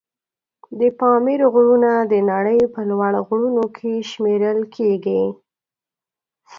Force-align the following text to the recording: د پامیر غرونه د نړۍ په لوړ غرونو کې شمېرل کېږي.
د 0.79 0.81
پامیر 0.99 1.41
غرونه 1.53 1.91
د 2.11 2.13
نړۍ 2.31 2.59
په 2.73 2.81
لوړ 2.89 3.13
غرونو 3.27 3.65
کې 3.77 3.93
شمېرل 4.11 4.59
کېږي. 4.75 5.23